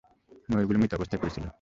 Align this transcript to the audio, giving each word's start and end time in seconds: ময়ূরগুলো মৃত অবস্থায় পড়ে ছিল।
ময়ূরগুলো 0.49 0.77
মৃত 0.79 0.91
অবস্থায় 0.93 1.19
পড়ে 1.21 1.33
ছিল। 1.35 1.45